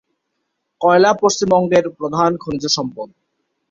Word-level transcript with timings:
কয়লা 0.81 1.11
পশ্চিমবঙ্গের 1.21 1.85
প্রধান 1.97 2.31
খনিজ 2.37 2.63
সম্পদ। 2.67 3.07